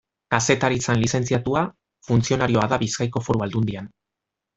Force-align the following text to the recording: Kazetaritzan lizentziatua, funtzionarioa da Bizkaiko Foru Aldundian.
Kazetaritzan 0.35 1.01
lizentziatua, 1.01 1.61
funtzionarioa 2.07 2.65
da 2.73 2.81
Bizkaiko 2.85 3.23
Foru 3.29 3.45
Aldundian. 3.49 3.93